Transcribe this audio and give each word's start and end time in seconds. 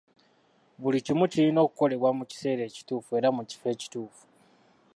Buli 0.81 0.99
kimu 1.05 1.23
kirina 1.31 1.59
okukolebwa 1.65 2.09
mu 2.17 2.23
kiseera 2.29 2.61
ekituufu 2.65 3.11
era 3.19 3.29
mu 3.35 3.43
kifo 3.49 3.67
ekituufu. 3.75 4.23